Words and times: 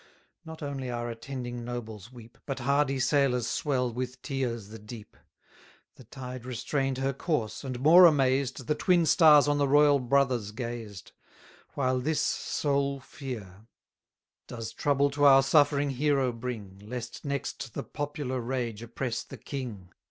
Not 0.43 0.63
only 0.63 0.89
our 0.89 1.11
attending 1.11 1.63
nobles 1.63 2.11
weep, 2.11 2.39
But 2.47 2.61
hardy 2.61 2.97
sailors 2.99 3.45
swell 3.45 3.93
with 3.93 4.19
tears 4.23 4.69
the 4.69 4.79
deep! 4.79 5.15
The 5.93 6.05
tide 6.05 6.43
restrain'd 6.43 6.97
her 6.97 7.13
course, 7.13 7.63
and 7.63 7.79
more 7.79 8.07
amazed, 8.07 8.57
610 8.57 8.65
The 8.65 8.81
twin 8.83 9.05
stars 9.05 9.47
on 9.47 9.59
the 9.59 9.67
royal 9.67 9.99
brothers 9.99 10.53
gazed: 10.53 11.11
While 11.75 11.99
this 11.99 12.19
sole 12.19 12.99
fear 12.99 13.67
Does 14.47 14.73
trouble 14.73 15.11
to 15.11 15.25
our 15.25 15.43
suffering 15.43 15.91
hero 15.91 16.31
bring, 16.31 16.79
Lest 16.79 17.23
next 17.23 17.75
the 17.75 17.83
popular 17.83 18.39
rage 18.41 18.81
oppress 18.81 19.21
the 19.23 19.37
king! 19.37 19.91